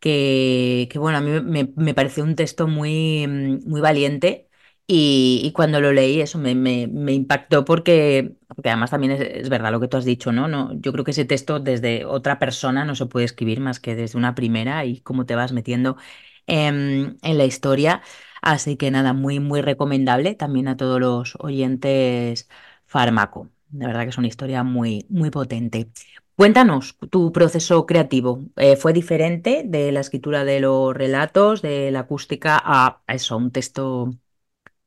[0.00, 4.48] que, bueno, a mí me, me pareció un texto muy, muy valiente
[4.86, 9.80] y, cuando lo leí, eso me, me, impactó porque, porque además también es, verdad lo
[9.80, 10.46] que tú has dicho, ¿no?
[10.46, 10.78] ¿no?
[10.78, 14.18] Yo creo que ese texto desde otra persona no se puede escribir más que desde
[14.18, 15.96] una primera y cómo te vas metiendo
[16.46, 18.02] en, en la historia.
[18.42, 22.48] Así que nada, muy, muy recomendable también a todos los oyentes
[22.86, 23.48] fármaco.
[23.68, 25.88] De verdad que es una historia muy, muy potente.
[26.36, 28.44] Cuéntanos tu proceso creativo.
[28.56, 33.50] Eh, ¿fue diferente de la escritura de los relatos, de la acústica, a eso, un
[33.50, 34.10] texto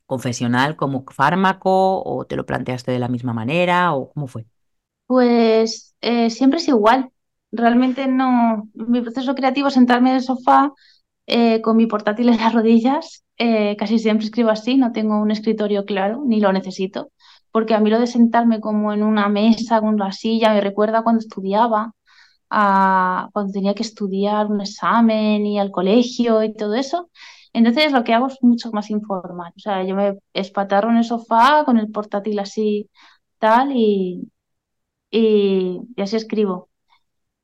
[0.06, 2.04] confesional como fármaco?
[2.04, 3.94] ¿O te lo planteaste de la misma manera?
[3.94, 4.46] ¿O cómo fue?
[5.06, 7.12] Pues eh, siempre es igual.
[7.52, 8.70] Realmente no.
[8.74, 10.74] Mi proceso creativo es sentarme en el sofá
[11.28, 13.24] eh, con mi portátil en las rodillas.
[13.78, 17.12] casi siempre escribo así, no tengo un escritorio claro, ni lo necesito
[17.52, 21.04] porque a mí lo de sentarme como en una mesa, con una silla, me recuerda
[21.04, 21.94] cuando estudiaba,
[22.50, 27.10] a, cuando tenía que estudiar un examen y al colegio y todo eso.
[27.54, 29.54] Entonces lo que hago es mucho más informal.
[29.58, 32.90] O sea, yo me espatarro en el sofá con el portátil así,
[33.40, 34.32] tal, y,
[35.12, 36.70] y, así escribo.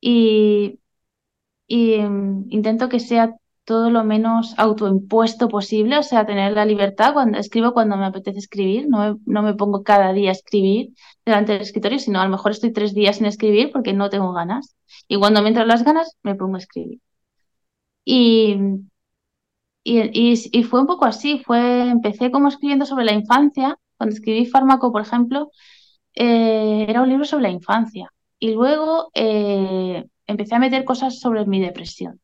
[0.02, 0.80] Y,
[1.68, 7.14] y mm, intento que sea todo lo menos autoimpuesto posible, o sea, tener la libertad
[7.14, 10.94] cuando escribo cuando me apetece escribir, no me, no me pongo cada día a escribir
[11.26, 14.34] delante del escritorio, sino a lo mejor estoy tres días sin escribir porque no tengo
[14.34, 14.76] ganas.
[15.08, 17.00] Y cuando me entran las ganas, me pongo a escribir.
[18.06, 18.58] Y,
[19.84, 24.46] y, y, fue un poco así, fue, empecé como escribiendo sobre la infancia, cuando escribí
[24.46, 25.52] Fármaco, por ejemplo,
[26.16, 28.12] eh, era un libro sobre la infancia.
[28.40, 32.20] Y luego eh, empecé a meter cosas sobre mi depresión.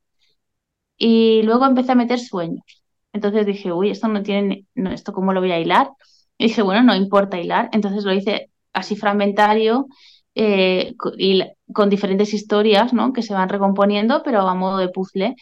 [0.99, 2.83] Y luego empecé a meter sueños.
[3.13, 5.89] Entonces dije, uy, esto no tiene, no, esto cómo lo voy a hilar.
[6.37, 7.69] Y dije, bueno, no importa hilar.
[7.73, 9.87] Entonces lo hice así fragmentario
[10.35, 13.13] eh, y con diferentes historias, ¿no?
[13.13, 15.35] Que se van recomponiendo, pero a modo de puzzle.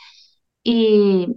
[0.63, 1.27] Y,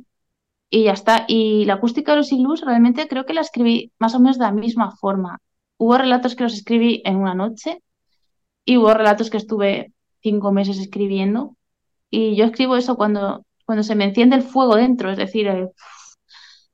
[0.70, 1.24] y ya está.
[1.28, 4.44] Y la acústica de los iglús realmente creo que la escribí más o menos de
[4.44, 5.38] la misma forma.
[5.78, 7.82] Hubo relatos que los escribí en una noche
[8.64, 11.56] y hubo relatos que estuve cinco meses escribiendo.
[12.10, 15.68] Y yo escribo eso cuando cuando se me enciende el fuego dentro, es decir, eh,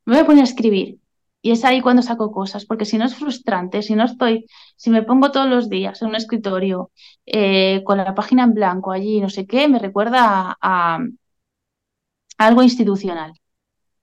[0.05, 0.99] me voy a poner a escribir.
[1.43, 4.89] Y es ahí cuando saco cosas, porque si no es frustrante, si no estoy, si
[4.89, 6.91] me pongo todos los días en un escritorio
[7.27, 10.99] eh, con la página en blanco allí, no sé qué, me recuerda a,
[12.39, 13.33] algo institucional.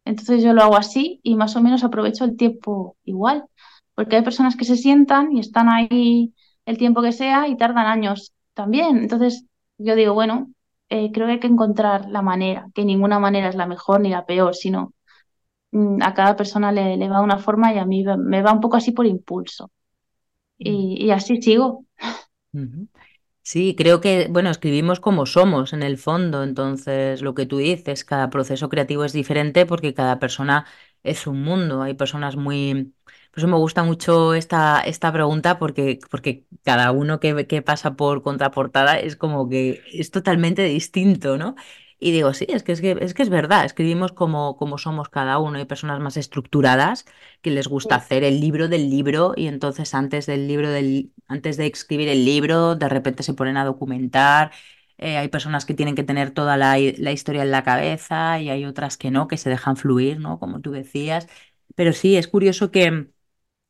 [0.04, 3.46] Entonces yo lo hago así y más o menos aprovecho el tiempo igual,
[3.96, 6.32] porque hay personas que se sientan y están ahí
[6.66, 8.98] el tiempo que sea y tardan años también.
[8.98, 9.46] Entonces
[9.78, 10.54] yo digo, bueno,
[10.94, 14.10] eh, creo que hay que encontrar la manera, que ninguna manera es la mejor ni
[14.10, 14.94] la peor, sino
[15.72, 18.60] mm, a cada persona le, le, va una forma y a mí me va un
[18.60, 19.70] poco así por impulso.
[20.58, 21.84] Y, y así sigo.
[23.42, 28.04] Sí, creo que, bueno, escribimos como somos en el fondo, entonces lo que tú dices,
[28.04, 30.66] cada proceso creativo es diferente porque cada persona
[31.02, 31.82] es un mundo.
[31.82, 32.94] Hay personas muy
[33.34, 37.96] por eso me gusta mucho esta, esta pregunta porque, porque cada uno que, que pasa
[37.96, 41.56] por contraportada es como que es totalmente distinto, ¿no?
[41.98, 45.08] Y digo, sí, es que es, que, es, que es verdad, escribimos como, como somos
[45.08, 45.58] cada uno.
[45.58, 47.06] Hay personas más estructuradas
[47.40, 51.56] que les gusta hacer el libro del libro y entonces antes del libro del, antes
[51.56, 54.52] de escribir el libro, de repente se ponen a documentar.
[54.98, 58.50] Eh, hay personas que tienen que tener toda la, la historia en la cabeza y
[58.50, 60.38] hay otras que no, que se dejan fluir, ¿no?
[60.38, 61.26] Como tú decías.
[61.74, 63.08] Pero sí, es curioso que,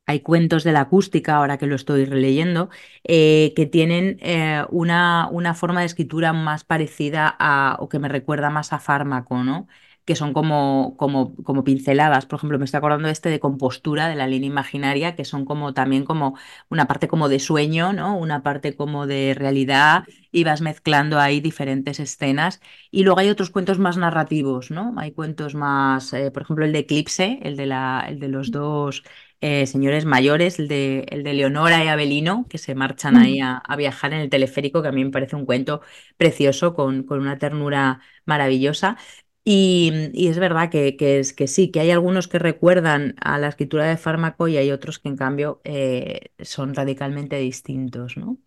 [0.05, 2.69] hay cuentos de la acústica, ahora que lo estoy releyendo,
[3.03, 8.09] eh, que tienen eh, una, una, forma de escritura más parecida a, o que me
[8.09, 9.67] recuerda más a fármaco, ¿no?
[10.05, 12.25] que son como, como, como pinceladas.
[12.27, 15.45] Por ejemplo, me estoy acordando de este de compostura, de la línea imaginaria, que son
[15.45, 16.37] como también como
[16.69, 18.15] una parte como de sueño, ¿no?
[18.17, 22.61] Una parte como de realidad, y vas mezclando ahí diferentes escenas.
[22.91, 24.93] Y luego hay otros cuentos más narrativos, ¿no?
[24.97, 28.51] Hay cuentos más, eh, por ejemplo, el de Eclipse, el de, la, el de los
[28.51, 29.03] dos
[29.47, 33.61] eh, señores mayores, el de, el de Leonora y Abelino, que se marchan ahí a,
[33.77, 35.81] viajar en el teleférico, que a mí me parece un cuento
[36.17, 38.97] precioso, con, con una ternura maravillosa.
[39.43, 43.85] Y, es verdad que, es, que sí, que hay algunos que recuerdan a la escritura
[43.85, 48.39] de fármaco y hay otros que en cambio eh, son radicalmente distintos, ¿no?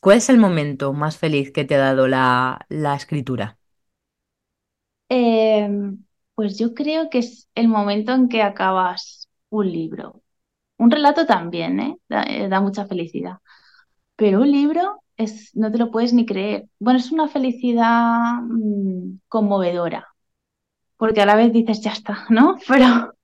[0.00, 3.56] ¿Cuál es el momento más feliz que te ha dado la, la escritura?
[5.08, 9.21] Em, pues yo creo que es el momento en que acabas
[9.52, 10.22] un libro.
[10.78, 11.96] Un relato también, ¿eh?
[12.08, 13.38] eh da, mucha felicidad.
[14.16, 16.68] Pero un libro es, no te lo puedes ni creer.
[16.78, 20.08] Bueno, es una felicidad mm, conmovedora,
[20.96, 22.58] porque a la vez dices, ya está, ¿no?
[22.68, 23.14] Pero,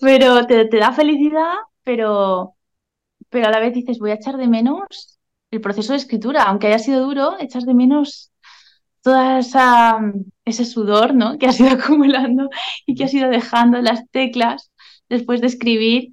[0.00, 2.54] pero te, da felicidad, pero,
[3.30, 5.18] pero a la vez dices, voy a echar de menos
[5.50, 8.32] el proceso de escritura, aunque haya sido duro, echas de menos
[9.02, 10.00] toda esa
[10.44, 11.38] ese sudor, ¿no?
[11.38, 12.48] Que has ido acumulando
[12.86, 14.70] y que has ido dejando las teclas
[15.08, 16.10] después de escribir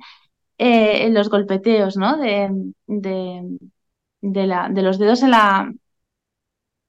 [0.60, 2.18] eh, los golpeteos, ¿no?
[2.18, 2.50] De,
[4.22, 5.72] de, la, de los dedos en la,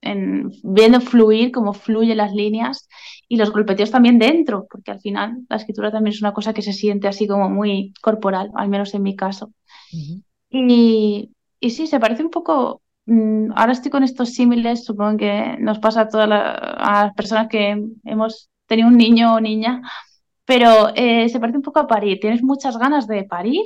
[0.00, 2.88] en, viendo fluir, cómo fluyen las líneas
[3.28, 6.62] y los golpeteos también dentro, porque al final la escritura también es una cosa que
[6.62, 9.52] se siente así como muy corporal, al menos en mi caso.
[10.50, 11.30] y,
[11.60, 12.82] y sí, se parece un poco.
[13.06, 17.14] mm, ahora estoy con estos símiles, supongo que nos pasa a todas la- a las
[17.14, 19.82] personas que hemos tenido un niño o niña,
[20.54, 22.20] pero eh, se parece un poco a parir.
[22.20, 23.62] Tienes muchas ganas de parir,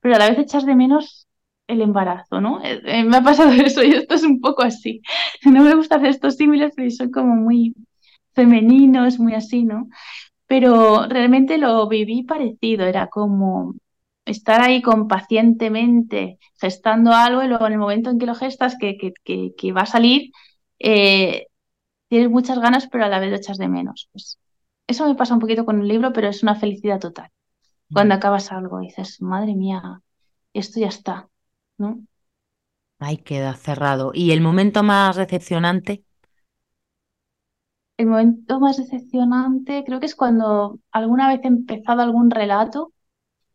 [0.00, 1.26] pero a la vez echas de menos
[1.66, 2.62] el embarazo, ¿no?
[2.62, 5.00] Eh, eh, me ha pasado eso y esto es un poco así.
[5.46, 7.74] No me gusta hacer estos símiles, pero son como muy
[8.34, 9.88] femeninos, muy así, ¿no?
[10.46, 13.74] Pero realmente lo viví parecido, era como
[14.26, 18.76] estar ahí con pacientemente gestando algo y luego en el momento en que lo gestas,
[18.78, 20.32] que, que, que, va a salir,
[20.78, 24.08] tienes muchas ganas, pero a la vez lo echas de menos.
[24.12, 24.39] Pues
[24.90, 27.30] eso me pasa un poquito con el libro, pero es una felicidad total.
[27.92, 30.02] Cuando acabas algo y dices, madre mía,
[30.54, 31.28] esto ya está,
[31.78, 32.04] ¿no?
[32.98, 34.12] Ahí queda cerrado.
[34.14, 36.04] ¿Y el momento más decepcionante?
[37.96, 42.92] El momento más decepcionante creo que es cuando alguna vez he empezado algún relato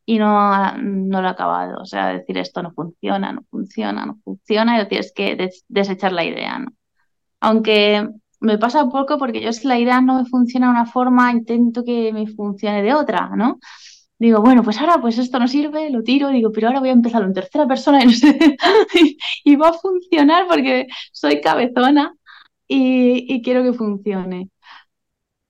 [0.05, 1.79] y no, ha- no lo he acabado.
[1.81, 6.13] O sea, decir esto no funciona, no funciona, no funciona, y tienes que des- desechar
[6.13, 6.71] la idea, ¿no?
[7.41, 8.09] Aunque
[8.45, 11.83] me pasa poco porque yo si la idea no me funciona de una forma, intento
[11.83, 13.59] que me funcione de otra, ¿no?
[14.19, 16.93] Digo, bueno, pues ahora pues esto no sirve, lo tiro, digo, pero ahora voy a
[16.93, 17.99] empezarlo en tercera persona
[19.43, 22.13] y va a funcionar porque soy cabezona
[22.67, 24.49] y, y quiero que funcione.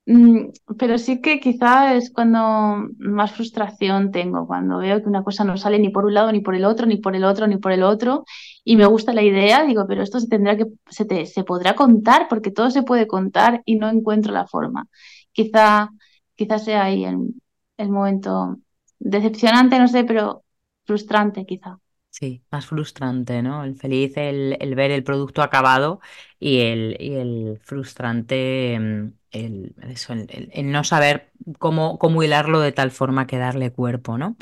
[0.08, 5.44] Mm, pero sí que quizá es cuando más frustración tengo, cuando veo que una cosa
[5.44, 7.58] no sale ni por un lado, ni por el otro, ni por el otro, ni
[7.58, 8.24] por el otro,
[8.66, 11.76] y me gusta la idea, digo, pero esto se tendrá que, se te, se podrá
[11.76, 14.88] contar, porque todo se puede contar y no encuentro la forma.
[15.34, 15.92] Quizá,
[16.36, 17.36] quizá sea ahí el,
[17.78, 18.58] el momento
[19.00, 20.44] decepcionante, no sé, pero
[20.86, 21.80] frustrante quizá.
[22.10, 23.66] Sí, más frustrante, ¿no?
[23.66, 26.00] El feliz, el, el ver el producto acabado
[26.40, 32.72] y el, y el frustrante, mm, el, eso, el, no saber cómo, cómo hilarlo de
[32.72, 34.38] tal forma que darle cuerpo, ¿no?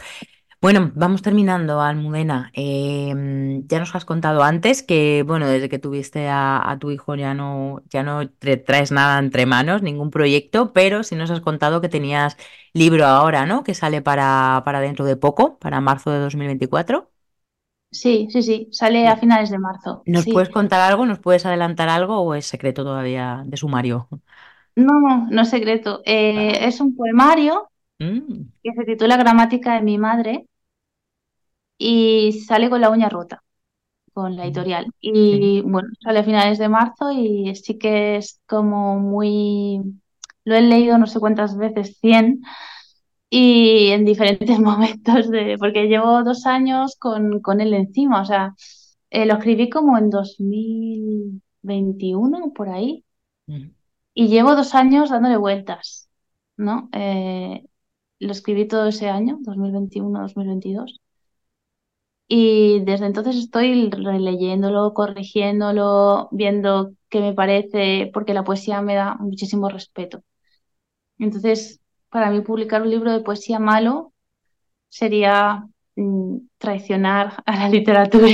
[0.64, 2.50] Bueno, vamos terminando, Almudena.
[2.54, 6.90] Eh, mm, ya nos has contado antes que, bueno, desde que tuviste a, a tu
[6.92, 11.32] hijo ya no, ya no te traes nada entre manos, ningún proyecto, pero sí nos
[11.32, 12.38] has contado que tenías
[12.72, 13.64] libro ahora, ¿no?
[13.66, 17.12] Que sale para, para dentro de poco, para marzo de 2024.
[17.92, 20.32] Sí, sí, sí, sale a finales de marzo, ¿Nos sí.
[20.32, 21.06] puedes contar algo?
[21.06, 24.08] ¿Nos puedes adelantar algo o es secreto todavía de sumario?
[24.76, 26.02] No, no, no es secreto.
[26.06, 30.48] Eh, Ah, es un poemario mm, que se titula Gramática de mi madre
[31.84, 33.44] y sale con la uña rota,
[34.14, 34.86] con la mm, editorial.
[35.02, 35.02] sí.
[35.02, 39.82] Y bueno, sale a finales de marzo y sí que es como muy...
[40.46, 42.42] Lo he leído no sé cuántas veces, 100
[43.30, 48.22] y en diferentes momentos, de, porque llevo dos años con, con él encima.
[48.22, 48.54] O sea,
[49.10, 53.06] eh, lo escribí como en 2021, por ahí,
[54.14, 56.10] y llevo dos años dándole vueltas,
[56.58, 56.90] ¿no?
[56.94, 57.66] Eh,
[58.20, 61.03] lo escribí todo ese año, 2021-2022.
[62.36, 69.16] Y desde entonces estoy releyéndolo, corrigiéndolo, viendo qué me parece, porque la poesía me da
[69.20, 70.24] muchísimo respeto.
[71.20, 74.14] Entonces, para mí publicar un libro de poesía malo
[74.90, 75.68] sería
[75.98, 78.30] mm, traicionar a la literatura.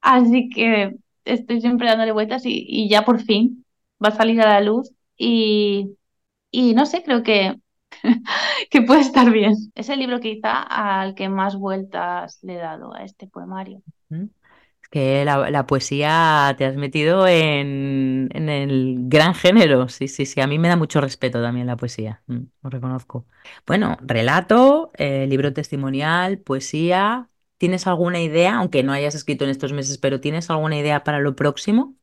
[0.00, 3.64] Así que estoy siempre dándole vueltas y, y ya por fin
[4.02, 5.96] va a salir a la luz y,
[6.50, 7.56] y no sé, creo que
[8.70, 9.54] que puede estar bien.
[9.74, 13.82] Es el libro quizá al que más vueltas le he dado a este poemario.
[14.82, 19.88] Es que la, la poesía te has metido en, en el gran género.
[19.88, 20.40] Sí, sí, sí.
[20.40, 22.22] A mí me da mucho respeto también la poesía.
[22.26, 23.26] mm, lo reconozco.
[23.66, 27.28] Bueno, relato, eh, libro testimonial, poesía.
[27.58, 31.20] ¿Tienes alguna idea, aunque no hayas escrito en estos meses, pero ¿tienes alguna idea para
[31.20, 31.94] lo próximo?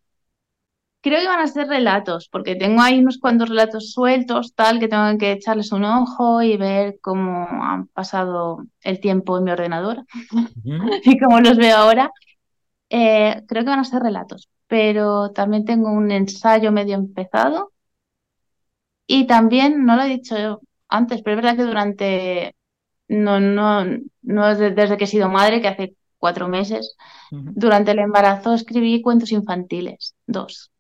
[1.02, 4.88] Creo que van a ser relatos, porque tengo ahí unos cuantos relatos sueltos, tal, que
[4.90, 10.04] tengo que echarles un ojo y ver cómo han pasado el tiempo en mi ordenador
[11.04, 12.12] y cómo los veo ahora.
[12.90, 17.74] Eh, creo que van a ser relatos, pero también tengo un ensayo medio empezado
[19.08, 22.56] y también, no lo he dicho antes, pero es verdad que durante,
[23.10, 23.86] no, no,
[24.24, 26.96] no es de- desde que he sido madre, que hace cuatro meses,
[27.54, 30.72] durante el embarazo escribí cuentos infantiles, dos.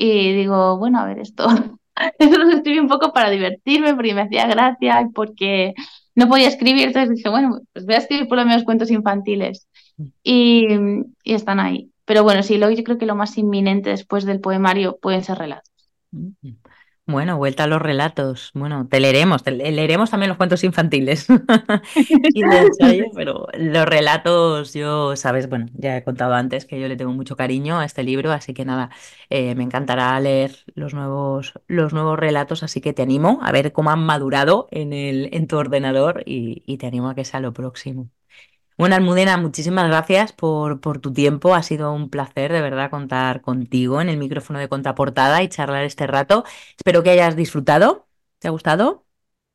[0.00, 1.48] Y digo, bueno, a ver, esto,
[2.20, 5.74] esto lo escribí un poco para divertirme, porque me hacía gracia y porque
[6.14, 6.86] no podía escribir.
[6.86, 9.66] Entonces dije, bueno, pues voy a escribir por lo menos cuentos infantiles.
[10.22, 10.68] Y,
[11.24, 11.90] y están ahí.
[12.04, 15.38] Pero bueno, sí, lo, yo creo que lo más inminente después del poemario pueden ser
[15.38, 15.74] relatos.
[17.10, 18.50] Bueno, vuelta a los relatos.
[18.52, 21.26] Bueno, te leeremos, te le- leeremos también los cuentos infantiles
[22.34, 22.68] y de
[23.14, 27.34] pero los relatos, yo, sabes, bueno, ya he contado antes que yo le tengo mucho
[27.34, 28.90] cariño a este libro, así que nada,
[29.30, 33.72] eh, me encantará leer los nuevos, los nuevos relatos, así que te animo a ver
[33.72, 37.40] cómo han madurado en el, en tu ordenador y, y te animo a que sea
[37.40, 38.10] lo próximo.
[38.78, 41.56] Bueno, Almudena, muchísimas gracias por, por, tu tiempo.
[41.56, 45.82] Ha sido un placer, de verdad, contar contigo en el micrófono de contraportada y charlar
[45.82, 46.44] este rato.
[46.76, 48.06] Espero que hayas disfrutado.
[48.38, 49.04] ¿Te ha gustado?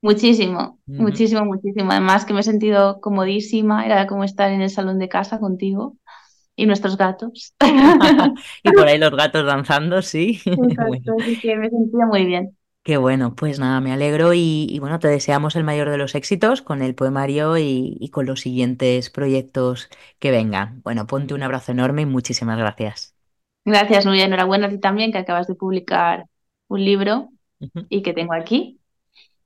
[0.02, 1.92] Muchísimo, muchísimo, muchísimo.
[1.92, 3.86] Además que me he sentido comodísima.
[3.86, 5.96] Era como estar en el salón de casa contigo
[6.58, 7.56] y nuestros gatos.
[8.64, 10.42] y por ahí los gatos danzando, sí.
[10.46, 12.58] Exacto, así que me sentía muy bien.
[12.84, 16.62] Qué bueno, pues nada, me alegro y, bueno, te deseamos el mayor de los éxitos
[16.62, 20.82] con el poemario y, con los siguientes proyectos que vengan.
[20.84, 23.16] Bueno, ponte un abrazo enorme y muchísimas gracias.
[23.64, 24.26] Gracias, Nuria.
[24.26, 26.26] Enhorabuena a ti también, que acabas de publicar
[26.68, 27.30] un libro
[27.88, 28.82] y que tengo aquí,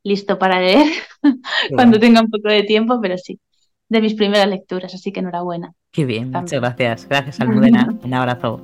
[0.02, 0.88] listo para leer
[1.76, 3.40] cuando tenga un poco de tiempo, pero sí,
[3.88, 5.74] de mis primeras lecturas, así que enhorabuena.
[5.92, 7.08] Qué bien, muchas gracias.
[7.08, 7.96] Gracias, Almudena.
[8.02, 8.64] un abrazo.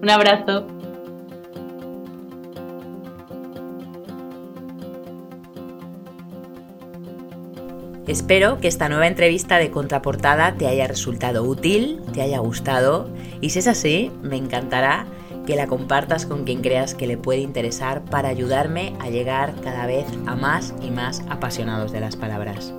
[0.00, 0.66] Un abrazo.
[8.06, 13.50] Espero que esta nueva entrevista de contraportada te haya resultado útil, te haya gustado y
[13.50, 15.06] si es así, me encantará
[15.44, 19.86] que la compartas con quien creas que le puede interesar para ayudarme a llegar cada
[19.86, 22.72] vez a más y más apasionados de las palabras.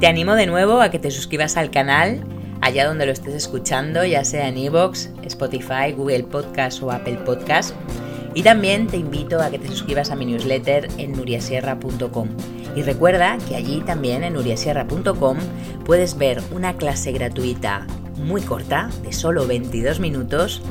[0.00, 2.24] Te animo de nuevo a que te suscribas al canal
[2.62, 7.74] allá donde lo estés escuchando, ya sea en iVoox, Spotify, Google Podcast o Apple Podcast.
[8.34, 12.28] Y también te invito a que te suscribas a mi newsletter en nuriasierra.com
[12.74, 15.36] y recuerda que allí también en uriasierra.com
[15.84, 20.62] puedes ver una clase gratuita muy corta, de solo 22 minutos,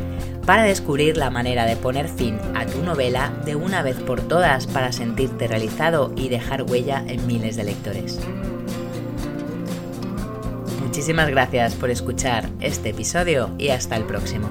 [0.45, 4.67] para descubrir la manera de poner fin a tu novela de una vez por todas
[4.67, 8.19] para sentirte realizado y dejar huella en miles de lectores.
[10.81, 14.49] Muchísimas gracias por escuchar este episodio y hasta el próximo.